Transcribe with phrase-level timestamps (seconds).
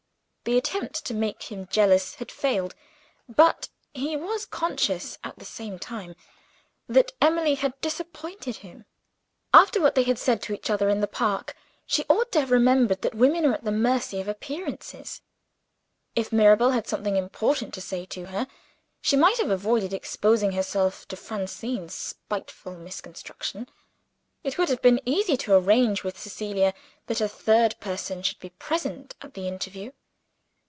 [0.43, 2.73] The attempt to make him jealous had failed;
[3.29, 6.15] but he was conscious, at the same time,
[6.89, 8.85] that Emily had disappointed him.
[9.53, 12.49] After what they had said to each other in the park, she ought to have
[12.49, 15.21] remembered that women are at the mercy of appearances.
[16.15, 18.47] If Mirabel had something of importance to say to her,
[18.99, 23.69] she might have avoided exposing herself to Francine's spiteful misconstruction:
[24.43, 26.73] it would have been easy to arrange with Cecilia
[27.05, 29.91] that a third person should be present at the interview.